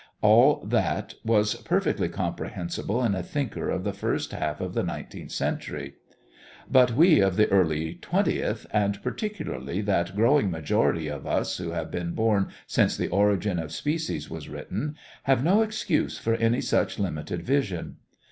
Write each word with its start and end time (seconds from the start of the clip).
All 0.23 0.65
that 0.65 1.13
was 1.23 1.53
perfectly 1.53 2.09
comprehensible 2.09 3.03
in 3.03 3.13
a 3.13 3.21
thinker 3.21 3.69
of 3.69 3.83
the 3.83 3.93
first 3.93 4.31
half 4.31 4.59
of 4.59 4.73
the 4.73 4.81
nineteenth 4.81 5.29
century. 5.31 5.93
But 6.67 6.95
we 6.95 7.19
of 7.19 7.35
the 7.35 7.47
early 7.49 7.93
twentieth, 8.01 8.65
and 8.71 8.99
particularly 9.03 9.79
that 9.81 10.15
growing 10.15 10.49
majority 10.49 11.07
of 11.07 11.27
us 11.27 11.57
who 11.57 11.69
have 11.73 11.91
been 11.91 12.13
born 12.15 12.47
since 12.65 12.97
the 12.97 13.09
Origin 13.09 13.59
of 13.59 13.71
Species 13.71 14.27
was 14.27 14.49
written, 14.49 14.95
have 15.25 15.43
no 15.43 15.61
excuse 15.61 16.17
for 16.17 16.33
any 16.33 16.61
such 16.61 16.97
limited 16.97 17.43
vision. 17.43 17.97